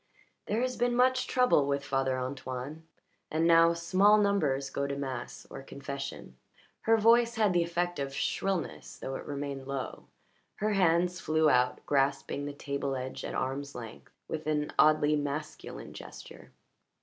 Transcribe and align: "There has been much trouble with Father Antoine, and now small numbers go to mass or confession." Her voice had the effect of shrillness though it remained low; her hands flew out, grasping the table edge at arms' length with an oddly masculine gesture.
"There 0.47 0.61
has 0.61 0.77
been 0.77 0.95
much 0.95 1.27
trouble 1.27 1.67
with 1.67 1.85
Father 1.85 2.17
Antoine, 2.17 2.87
and 3.29 3.45
now 3.45 3.73
small 3.73 4.17
numbers 4.17 4.71
go 4.71 4.87
to 4.87 4.95
mass 4.97 5.45
or 5.51 5.61
confession." 5.61 6.37
Her 6.89 6.97
voice 6.97 7.35
had 7.35 7.53
the 7.53 7.61
effect 7.61 7.99
of 7.99 8.11
shrillness 8.11 8.97
though 8.97 9.13
it 9.13 9.27
remained 9.27 9.67
low; 9.67 10.07
her 10.55 10.73
hands 10.73 11.19
flew 11.21 11.51
out, 11.51 11.85
grasping 11.85 12.47
the 12.47 12.51
table 12.53 12.95
edge 12.95 13.23
at 13.23 13.35
arms' 13.35 13.75
length 13.75 14.11
with 14.27 14.47
an 14.47 14.73
oddly 14.79 15.15
masculine 15.15 15.93
gesture. 15.93 16.49